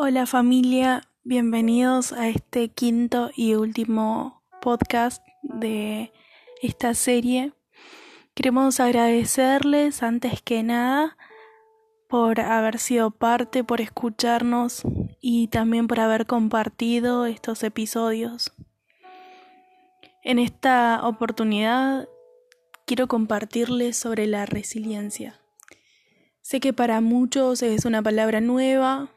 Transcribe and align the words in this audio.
Hola 0.00 0.26
familia, 0.26 1.02
bienvenidos 1.24 2.12
a 2.12 2.28
este 2.28 2.68
quinto 2.68 3.32
y 3.34 3.54
último 3.54 4.44
podcast 4.60 5.26
de 5.42 6.12
esta 6.62 6.94
serie. 6.94 7.52
Queremos 8.34 8.78
agradecerles 8.78 10.04
antes 10.04 10.40
que 10.40 10.62
nada 10.62 11.16
por 12.08 12.38
haber 12.38 12.78
sido 12.78 13.10
parte, 13.10 13.64
por 13.64 13.80
escucharnos 13.80 14.82
y 15.20 15.48
también 15.48 15.88
por 15.88 15.98
haber 15.98 16.26
compartido 16.26 17.26
estos 17.26 17.64
episodios. 17.64 18.52
En 20.22 20.38
esta 20.38 21.00
oportunidad 21.02 22.08
quiero 22.86 23.08
compartirles 23.08 23.96
sobre 23.96 24.28
la 24.28 24.46
resiliencia. 24.46 25.40
Sé 26.40 26.60
que 26.60 26.72
para 26.72 27.00
muchos 27.00 27.62
es 27.62 27.84
una 27.84 28.00
palabra 28.00 28.40
nueva, 28.40 29.10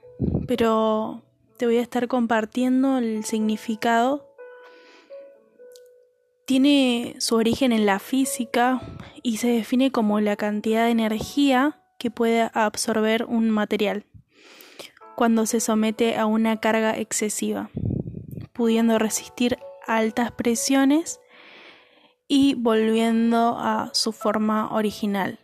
pero 0.47 1.21
te 1.57 1.65
voy 1.65 1.77
a 1.77 1.81
estar 1.81 2.07
compartiendo 2.07 2.97
el 2.97 3.23
significado. 3.23 4.27
Tiene 6.45 7.15
su 7.19 7.35
origen 7.35 7.71
en 7.71 7.85
la 7.85 7.99
física 7.99 8.81
y 9.23 9.37
se 9.37 9.47
define 9.47 9.91
como 9.91 10.19
la 10.19 10.35
cantidad 10.35 10.85
de 10.85 10.91
energía 10.91 11.81
que 11.99 12.11
puede 12.11 12.49
absorber 12.53 13.25
un 13.25 13.49
material 13.49 14.05
cuando 15.15 15.45
se 15.45 15.59
somete 15.59 16.17
a 16.17 16.25
una 16.25 16.59
carga 16.59 16.97
excesiva, 16.97 17.69
pudiendo 18.53 18.97
resistir 18.97 19.59
altas 19.85 20.31
presiones 20.31 21.19
y 22.27 22.55
volviendo 22.55 23.55
a 23.59 23.91
su 23.93 24.13
forma 24.13 24.73
original. 24.73 25.37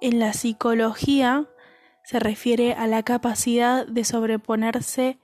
En 0.00 0.18
la 0.18 0.32
psicología 0.32 1.46
se 2.06 2.20
refiere 2.20 2.72
a 2.74 2.86
la 2.86 3.02
capacidad 3.02 3.84
de 3.84 4.04
sobreponerse 4.04 5.18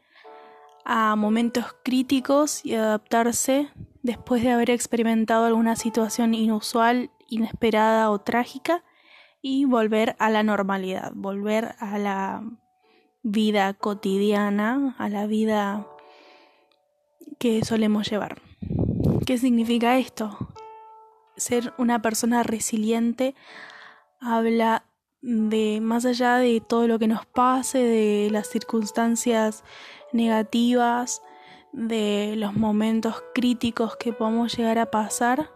a 0.84 1.14
momentos 1.14 1.76
críticos 1.84 2.66
y 2.66 2.74
adaptarse 2.74 3.68
después 4.02 4.42
de 4.42 4.50
haber 4.50 4.70
experimentado 4.70 5.44
alguna 5.44 5.76
situación 5.76 6.34
inusual, 6.34 7.12
inesperada 7.28 8.10
o 8.10 8.18
trágica 8.18 8.82
y 9.40 9.64
volver 9.64 10.16
a 10.18 10.28
la 10.28 10.42
normalidad, 10.42 11.12
volver 11.14 11.76
a 11.78 11.98
la 11.98 12.42
vida 13.22 13.74
cotidiana, 13.74 14.96
a 14.98 15.08
la 15.08 15.28
vida 15.28 15.86
que 17.38 17.64
solemos 17.64 18.10
llevar. 18.10 18.42
¿Qué 19.24 19.38
significa 19.38 19.98
esto? 19.98 20.36
Ser 21.36 21.74
una 21.78 22.02
persona 22.02 22.42
resiliente 22.42 23.36
habla 24.20 24.84
de 25.22 25.80
más 25.80 26.04
allá 26.04 26.36
de 26.36 26.60
todo 26.60 26.88
lo 26.88 26.98
que 26.98 27.06
nos 27.06 27.24
pase, 27.24 27.78
de 27.78 28.28
las 28.30 28.48
circunstancias 28.48 29.64
negativas, 30.12 31.22
de 31.72 32.34
los 32.36 32.54
momentos 32.54 33.22
críticos 33.32 33.96
que 33.96 34.12
podemos 34.12 34.56
llegar 34.56 34.78
a 34.78 34.90
pasar, 34.90 35.50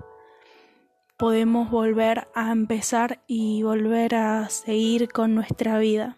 podemos 1.17 1.71
volver 1.71 2.29
a 2.35 2.53
empezar 2.53 3.23
y 3.27 3.63
volver 3.63 4.15
a 4.15 4.49
seguir 4.49 5.09
con 5.09 5.35
nuestra 5.35 5.79
vida. 5.79 6.17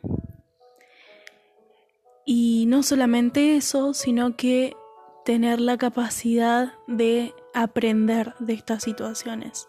Y 2.27 2.67
no 2.69 2.83
solamente 2.83 3.57
eso, 3.57 3.95
sino 3.95 4.37
que 4.37 4.77
tener 5.25 5.61
la 5.61 5.79
capacidad 5.79 6.75
de 6.87 7.35
aprender 7.55 8.35
de 8.39 8.53
estas 8.53 8.83
situaciones. 8.83 9.69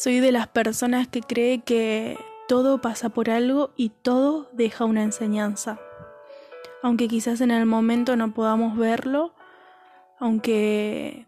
Soy 0.00 0.20
de 0.20 0.30
las 0.30 0.46
personas 0.46 1.08
que 1.08 1.22
cree 1.22 1.58
que 1.62 2.16
todo 2.46 2.80
pasa 2.80 3.08
por 3.08 3.30
algo 3.30 3.72
y 3.74 3.88
todo 3.88 4.48
deja 4.52 4.84
una 4.84 5.02
enseñanza. 5.02 5.80
Aunque 6.84 7.08
quizás 7.08 7.40
en 7.40 7.50
el 7.50 7.66
momento 7.66 8.14
no 8.14 8.32
podamos 8.32 8.76
verlo, 8.76 9.34
aunque 10.20 11.26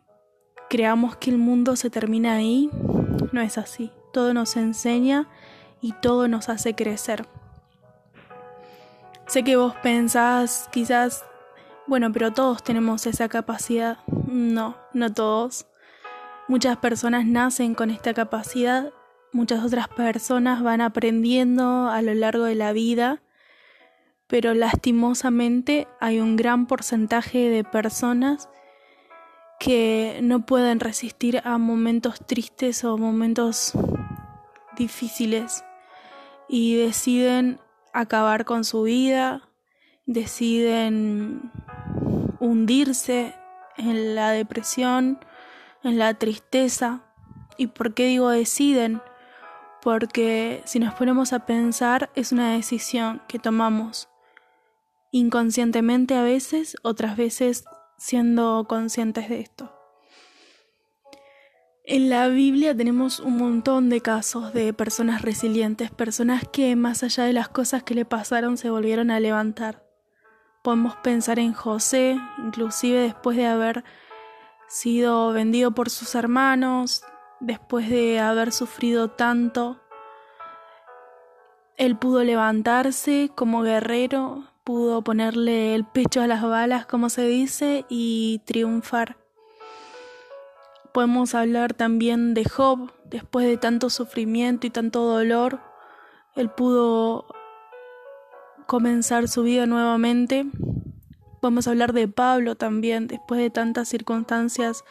creamos 0.68 1.16
que 1.16 1.30
el 1.30 1.38
mundo 1.38 1.74
se 1.74 1.90
termina 1.90 2.34
ahí, 2.34 2.70
no 3.32 3.40
es 3.40 3.58
así. 3.58 3.90
Todo 4.12 4.34
nos 4.34 4.56
enseña 4.56 5.26
y 5.80 5.90
todo 5.94 6.28
nos 6.28 6.48
hace 6.48 6.76
crecer. 6.76 7.26
Sé 9.26 9.42
que 9.42 9.56
vos 9.56 9.74
pensás 9.82 10.68
quizás, 10.70 11.24
bueno, 11.88 12.12
pero 12.12 12.32
todos 12.32 12.62
tenemos 12.62 13.04
esa 13.08 13.28
capacidad. 13.28 13.98
No, 14.28 14.76
no 14.92 15.12
todos. 15.12 15.66
Muchas 16.50 16.78
personas 16.78 17.26
nacen 17.26 17.76
con 17.76 17.92
esta 17.92 18.12
capacidad, 18.12 18.92
muchas 19.32 19.64
otras 19.64 19.86
personas 19.86 20.64
van 20.64 20.80
aprendiendo 20.80 21.88
a 21.88 22.02
lo 22.02 22.12
largo 22.12 22.42
de 22.42 22.56
la 22.56 22.72
vida, 22.72 23.22
pero 24.26 24.52
lastimosamente 24.52 25.86
hay 26.00 26.18
un 26.18 26.34
gran 26.34 26.66
porcentaje 26.66 27.48
de 27.50 27.62
personas 27.62 28.48
que 29.60 30.18
no 30.24 30.44
pueden 30.44 30.80
resistir 30.80 31.40
a 31.44 31.56
momentos 31.56 32.18
tristes 32.26 32.82
o 32.82 32.98
momentos 32.98 33.70
difíciles 34.76 35.62
y 36.48 36.74
deciden 36.74 37.60
acabar 37.92 38.44
con 38.44 38.64
su 38.64 38.82
vida, 38.82 39.48
deciden 40.04 41.52
hundirse 42.40 43.36
en 43.76 44.16
la 44.16 44.32
depresión, 44.32 45.20
en 45.82 45.98
la 45.98 46.14
tristeza. 46.14 47.02
¿Y 47.56 47.68
por 47.68 47.94
qué 47.94 48.06
digo 48.06 48.30
deciden? 48.30 49.02
Porque 49.82 50.62
si 50.66 50.78
nos 50.78 50.94
ponemos 50.94 51.32
a 51.32 51.46
pensar 51.46 52.10
es 52.14 52.32
una 52.32 52.52
decisión 52.52 53.22
que 53.28 53.38
tomamos 53.38 54.08
inconscientemente 55.12 56.14
a 56.14 56.22
veces, 56.22 56.76
otras 56.82 57.16
veces 57.16 57.64
siendo 57.98 58.64
conscientes 58.68 59.28
de 59.28 59.40
esto. 59.40 59.76
En 61.84 62.08
la 62.08 62.28
Biblia 62.28 62.76
tenemos 62.76 63.18
un 63.18 63.36
montón 63.36 63.88
de 63.88 64.00
casos 64.00 64.52
de 64.52 64.72
personas 64.72 65.22
resilientes, 65.22 65.90
personas 65.90 66.44
que 66.46 66.76
más 66.76 67.02
allá 67.02 67.24
de 67.24 67.32
las 67.32 67.48
cosas 67.48 67.82
que 67.82 67.94
le 67.94 68.04
pasaron 68.04 68.56
se 68.56 68.70
volvieron 68.70 69.10
a 69.10 69.18
levantar. 69.18 69.84
Podemos 70.62 70.94
pensar 70.96 71.38
en 71.38 71.52
José, 71.52 72.20
inclusive 72.38 73.00
después 73.00 73.36
de 73.36 73.46
haber 73.46 73.82
sido 74.70 75.32
vendido 75.32 75.72
por 75.72 75.90
sus 75.90 76.14
hermanos, 76.14 77.02
después 77.40 77.90
de 77.90 78.20
haber 78.20 78.52
sufrido 78.52 79.10
tanto, 79.10 79.80
él 81.76 81.98
pudo 81.98 82.22
levantarse 82.22 83.32
como 83.34 83.62
guerrero, 83.62 84.44
pudo 84.62 85.02
ponerle 85.02 85.74
el 85.74 85.84
pecho 85.84 86.22
a 86.22 86.28
las 86.28 86.42
balas, 86.42 86.86
como 86.86 87.08
se 87.10 87.26
dice, 87.26 87.84
y 87.88 88.42
triunfar. 88.44 89.16
Podemos 90.94 91.34
hablar 91.34 91.74
también 91.74 92.32
de 92.34 92.44
Job, 92.44 92.92
después 93.04 93.46
de 93.46 93.56
tanto 93.56 93.90
sufrimiento 93.90 94.68
y 94.68 94.70
tanto 94.70 95.02
dolor, 95.02 95.60
él 96.36 96.48
pudo 96.48 97.26
comenzar 98.66 99.26
su 99.26 99.42
vida 99.42 99.66
nuevamente 99.66 100.46
Podemos 101.40 101.66
hablar 101.66 101.92
de 101.92 102.06
Pablo 102.06 102.54
también, 102.54 103.06
después 103.06 103.40
de 103.40 103.50
tantas 103.50 103.88
circunstancias 103.88 104.84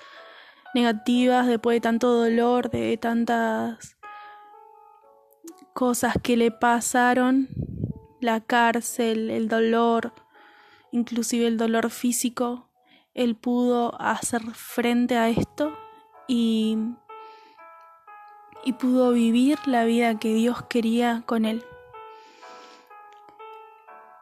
negativas, 0.74 1.48
después 1.48 1.76
de 1.76 1.82
tanto 1.82 2.12
dolor, 2.12 2.70
de 2.72 2.98
tantas 2.98 3.98
cosas 5.74 6.16
que 6.22 6.38
le 6.38 6.52
pasaron, 6.52 7.50
la 8.20 8.42
cárcel, 8.42 9.30
el 9.30 9.48
dolor, 9.48 10.14
inclusive 10.92 11.48
el 11.48 11.58
dolor 11.58 11.90
físico, 11.90 12.70
él 13.14 13.36
pudo 13.36 14.00
hacer 14.02 14.42
frente 14.54 15.18
a 15.18 15.30
esto 15.30 15.78
y, 16.28 16.78
y 18.64 18.74
pudo 18.74 19.12
vivir 19.12 19.60
la 19.66 19.86
vida 19.86 20.20
que 20.20 20.34
Dios 20.34 20.64
quería 20.64 21.24
con 21.26 21.46
él. 21.46 21.64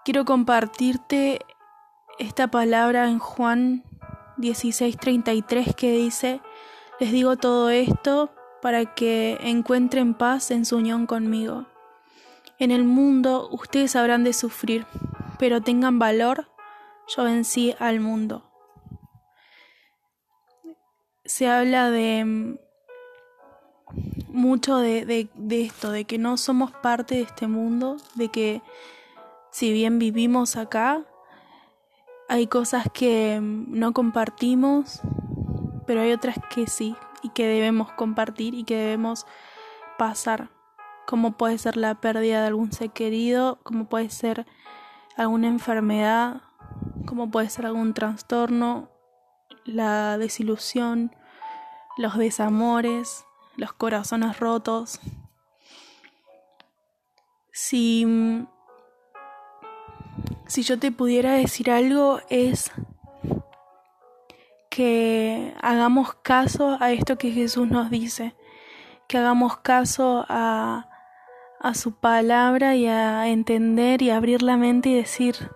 Quiero 0.04 0.26
compartirte 0.26 1.46
esta 2.20 2.48
palabra 2.48 3.10
en 3.10 3.20
Juan 3.20 3.84
16:33 4.38 5.76
que 5.76 5.92
dice, 5.92 6.42
les 7.00 7.12
digo 7.12 7.38
todo 7.38 7.70
esto 7.70 8.32
para 8.62 8.96
que 8.96 9.38
encuentren 9.42 10.14
paz 10.14 10.52
en 10.52 10.66
su 10.66 10.78
unión 10.78 11.06
conmigo. 11.06 11.66
En 12.60 12.72
el 12.72 12.84
mundo 12.84 13.50
ustedes 13.52 13.96
habrán 13.96 14.24
de 14.24 14.34
sufrir, 14.34 14.86
pero 15.38 15.62
tengan 15.62 16.00
valor, 16.00 16.48
yo 17.16 17.24
vencí 17.24 17.76
al 17.80 18.00
mundo. 18.00 18.44
Se 21.24 21.48
habla 21.48 21.92
de 21.92 22.26
mm, 22.26 22.58
mucho 24.30 24.78
de, 24.78 25.06
de 25.06 25.62
esto, 25.62 25.92
de 25.92 26.06
que 26.06 26.18
no 26.18 26.38
somos 26.38 26.72
parte 26.72 27.16
de 27.16 27.22
este 27.22 27.48
mundo, 27.48 27.98
de 28.16 28.30
que 28.30 28.62
si 29.52 29.72
bien 29.72 30.00
vivimos 30.00 30.56
acá, 30.56 31.04
hay 32.28 32.48
cosas 32.48 32.88
que 32.94 33.40
mm, 33.42 33.78
no 33.78 33.94
compartimos, 33.94 35.02
pero 35.86 36.02
hay 36.02 36.12
otras 36.12 36.38
que 36.54 36.68
sí 36.68 36.96
y 37.22 37.30
que 37.30 37.48
debemos 37.48 37.92
compartir 37.94 38.54
y 38.54 38.64
que 38.64 38.76
debemos 38.76 39.26
pasar, 39.98 40.50
como 41.06 41.38
puede 41.38 41.58
ser 41.58 41.78
la 41.78 41.96
pérdida 41.96 42.42
de 42.42 42.48
algún 42.48 42.72
ser 42.72 42.92
querido, 42.92 43.60
como 43.64 43.86
puede 43.86 44.10
ser 44.10 44.46
alguna 45.16 45.48
enfermedad, 45.48 46.42
como 47.06 47.32
puede 47.32 47.50
ser 47.50 47.66
algún 47.66 47.94
trastorno, 47.94 48.90
la 49.66 50.18
desilusión, 50.18 51.16
los 51.98 52.18
desamores, 52.18 53.26
los 53.56 53.74
corazones 53.74 54.40
rotos. 54.40 55.00
Si, 57.52 58.06
si 60.48 60.64
yo 60.64 60.80
te 60.80 60.92
pudiera 60.92 61.34
decir 61.34 61.70
algo 61.70 62.20
es 62.30 62.72
que 64.70 65.54
hagamos 65.62 66.16
caso 66.16 66.78
a 66.80 66.92
esto 66.92 67.18
que 67.18 67.32
Jesús 67.32 67.68
nos 67.68 67.90
dice, 67.90 68.36
que 69.08 69.18
hagamos 69.18 69.58
caso 69.58 70.26
a, 70.30 70.90
a 71.60 71.74
su 71.74 71.94
palabra 71.94 72.76
y 72.76 72.88
a 72.88 73.28
entender 73.28 74.02
y 74.02 74.10
abrir 74.10 74.42
la 74.42 74.58
mente 74.58 74.90
y 74.90 74.96
decir, 74.96 75.52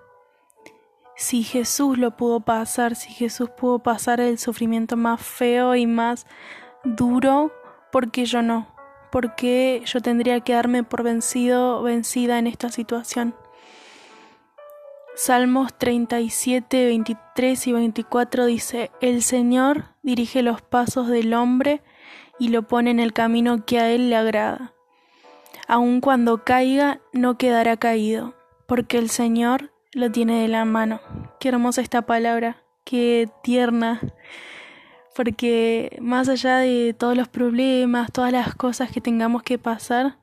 si 1.16 1.44
Jesús 1.44 1.98
lo 1.98 2.18
pudo 2.18 2.40
pasar, 2.40 2.96
si 2.96 3.12
Jesús 3.12 3.50
pudo 3.52 3.80
pasar 3.80 4.20
el 4.20 4.40
sufrimiento 4.40 4.98
más 4.98 5.22
feo 5.22 5.76
y 5.76 5.86
más 5.86 6.26
duro, 6.84 7.52
¿por 7.92 8.10
qué 8.10 8.26
yo 8.26 8.42
no? 8.42 8.68
¿Por 9.12 9.36
qué 9.36 9.84
yo 9.86 10.02
tendría 10.02 10.40
que 10.40 10.54
darme 10.54 10.84
por 10.84 11.04
vencido, 11.04 11.84
vencida 11.84 12.40
en 12.40 12.48
esta 12.48 12.70
situación? 12.70 13.36
Salmos 15.24 15.78
37, 15.78 16.88
23 16.88 17.68
y 17.68 17.72
24 17.74 18.48
dice, 18.48 18.90
El 19.02 19.22
Señor 19.22 19.94
dirige 20.02 20.42
los 20.42 20.64
pasos 20.64 21.10
del 21.10 21.36
hombre 21.36 21.84
y 22.40 22.48
lo 22.48 22.64
pone 22.64 22.90
en 22.90 23.00
el 23.00 23.14
camino 23.14 23.64
que 23.64 23.80
a 23.80 23.92
él 23.92 24.10
le 24.10 24.16
agrada. 24.16 24.74
Aun 25.68 26.02
cuando 26.02 26.44
caiga, 26.44 27.02
no 27.14 27.38
quedará 27.38 27.78
caído, 27.78 28.34
porque 28.66 28.98
el 28.98 29.12
Señor 29.12 29.72
lo 29.94 30.12
tiene 30.12 30.42
de 30.42 30.48
la 30.48 30.66
mano. 30.66 31.02
Qué 31.40 31.50
hermosa 31.50 31.82
esta 31.82 32.02
palabra, 32.02 32.64
qué 32.84 33.30
tierna, 33.44 34.02
porque 35.16 36.00
más 36.02 36.30
allá 36.30 36.58
de 36.58 36.96
todos 36.98 37.16
los 37.16 37.28
problemas, 37.28 38.12
todas 38.12 38.32
las 38.32 38.56
cosas 38.56 38.90
que 38.92 39.02
tengamos 39.02 39.44
que 39.44 39.60
pasar, 39.60 40.18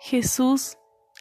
Jesús, 0.00 0.77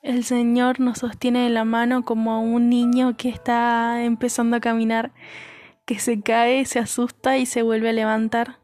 el 0.07 0.23
Señor, 0.23 0.79
nos 0.79 0.99
sostiene 0.99 1.43
de 1.43 1.49
la 1.49 1.65
mano 1.65 2.05
como 2.05 2.41
un 2.41 2.69
niño 2.69 3.17
que 3.17 3.27
está 3.27 4.05
empezando 4.05 4.55
a 4.55 4.61
caminar, 4.61 5.11
que 5.85 5.99
se 5.99 6.21
cae, 6.21 6.63
se 6.63 6.79
asusta 6.79 7.37
y 7.37 7.45
se 7.45 7.61
vuelve 7.61 7.89
a 7.89 7.93
levantar. 7.93 8.57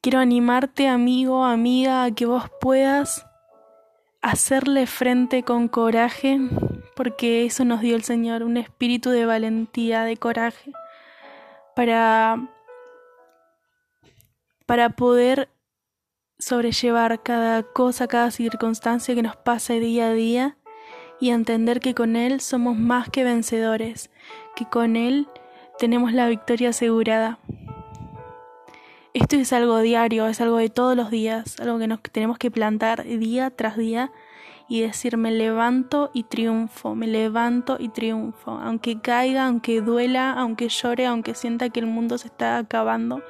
Quiero 0.00 0.18
animarte, 0.18 0.88
amigo, 0.88 1.44
amiga, 1.44 2.04
a 2.04 2.10
que 2.10 2.24
vos 2.24 2.44
puedas 2.58 3.26
hacerle 4.22 4.86
frente 4.86 5.42
con 5.42 5.68
coraje 5.68 6.38
porque 6.96 7.44
eso 7.44 7.66
nos 7.66 7.82
dio 7.82 7.96
el 7.96 8.02
Señor, 8.02 8.42
un 8.42 8.56
espíritu 8.56 9.10
de 9.10 9.26
valentía, 9.26 10.04
de 10.04 10.16
coraje, 10.16 10.72
para, 11.76 12.48
para 14.64 14.90
poder 14.90 15.50
sobrellevar 16.40 17.22
cada 17.22 17.62
cosa, 17.62 18.08
cada 18.08 18.30
circunstancia 18.30 19.14
que 19.14 19.22
nos 19.22 19.36
pase 19.36 19.78
día 19.78 20.08
a 20.08 20.12
día 20.12 20.56
y 21.20 21.30
entender 21.30 21.80
que 21.80 21.94
con 21.94 22.16
Él 22.16 22.40
somos 22.40 22.76
más 22.76 23.10
que 23.10 23.24
vencedores, 23.24 24.10
que 24.56 24.64
con 24.64 24.96
Él 24.96 25.28
tenemos 25.78 26.12
la 26.12 26.28
victoria 26.28 26.70
asegurada. 26.70 27.38
Esto 29.12 29.36
es 29.36 29.52
algo 29.52 29.78
diario, 29.80 30.26
es 30.28 30.40
algo 30.40 30.56
de 30.56 30.70
todos 30.70 30.96
los 30.96 31.10
días, 31.10 31.58
algo 31.60 31.78
que 31.78 31.88
nos 31.88 32.00
tenemos 32.00 32.38
que 32.38 32.50
plantar 32.50 33.04
día 33.04 33.50
tras 33.50 33.76
día 33.76 34.12
y 34.68 34.82
decir 34.82 35.16
me 35.16 35.32
levanto 35.32 36.10
y 36.14 36.22
triunfo, 36.22 36.94
me 36.94 37.08
levanto 37.08 37.76
y 37.78 37.88
triunfo, 37.88 38.52
aunque 38.52 39.00
caiga, 39.00 39.46
aunque 39.46 39.80
duela, 39.80 40.32
aunque 40.32 40.68
llore, 40.68 41.06
aunque 41.06 41.34
sienta 41.34 41.70
que 41.70 41.80
el 41.80 41.86
mundo 41.86 42.18
se 42.18 42.28
está 42.28 42.56
acabando, 42.56 43.20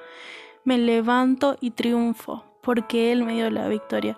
me 0.65 0.77
levanto 0.77 1.57
y 1.61 1.71
triunfo, 1.71 2.45
porque 2.63 3.13
Él 3.13 3.25
me 3.25 3.35
dio 3.35 3.51
la 3.51 3.69
victoria, 3.69 4.17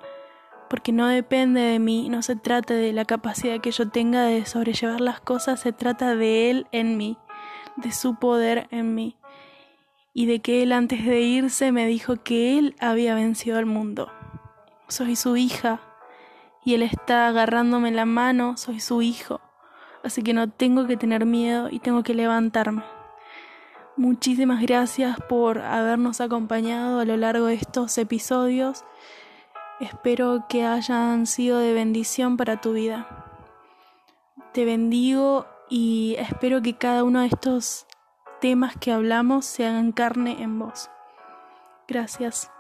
porque 0.69 0.93
no 0.93 1.07
depende 1.07 1.61
de 1.61 1.79
mí, 1.79 2.09
no 2.09 2.23
se 2.23 2.37
trata 2.37 2.75
de 2.75 2.93
la 2.93 3.05
capacidad 3.05 3.61
que 3.61 3.71
yo 3.71 3.89
tenga 3.89 4.25
de 4.25 4.47
sobrellevar 4.47 5.01
las 5.01 5.21
cosas, 5.21 5.61
se 5.61 5.73
trata 5.73 6.17
de 6.17 6.51
Él 6.51 6.67
en 6.73 6.97
mí, 6.97 7.19
de 7.77 7.93
su 7.93 8.17
poder 8.17 8.69
en 8.71 8.95
mí, 8.95 9.17
y 10.15 10.27
de 10.27 10.41
que 10.41 10.63
Él 10.63 10.73
antes 10.73 11.05
de 11.05 11.21
irse 11.21 11.73
me 11.73 11.87
dijo 11.87 12.17
que 12.23 12.59
Él 12.59 12.75
había 12.81 13.15
vencido 13.15 13.59
al 13.59 13.67
mundo. 13.67 14.11
Soy 14.89 15.17
su 15.17 15.37
hija, 15.37 15.81
y 16.65 16.75
Él 16.75 16.83
está 16.83 17.29
agarrándome 17.29 17.91
la 17.91 18.07
mano, 18.07 18.57
soy 18.57 18.81
su 18.81 19.03
hijo, 19.03 19.41
así 20.05 20.23
que 20.23 20.33
no 20.33 20.49
tengo 20.51 20.87
que 20.87 20.97
tener 20.97 21.27
miedo 21.27 21.69
y 21.71 21.81
tengo 21.81 22.03
que 22.03 22.15
levantarme. 22.15 22.83
Muchísimas 23.97 24.63
gracias 24.63 25.19
por 25.29 25.59
habernos 25.59 26.21
acompañado 26.21 27.01
a 27.01 27.05
lo 27.05 27.17
largo 27.17 27.47
de 27.47 27.55
estos 27.55 27.99
episodios. 27.99 28.85
Espero 29.81 30.47
que 30.49 30.65
hayan 30.65 31.27
sido 31.27 31.59
de 31.59 31.75
bendición 31.75 32.37
para 32.37 32.61
tu 32.61 32.73
vida. 32.73 33.07
Te 34.53 34.65
bendigo 34.65 35.47
y 35.69 36.17
espero 36.19 36.63
que 36.63 36.77
cada 36.77 37.05
uno 37.05 37.21
de 37.21 37.27
estos 37.27 37.87
temas 38.41 38.77
que 38.77 38.93
hablamos 38.93 39.45
se 39.45 39.67
hagan 39.67 39.93
carne 39.93 40.43
en 40.43 40.59
vos. 40.59 40.91
Gracias. 41.87 42.51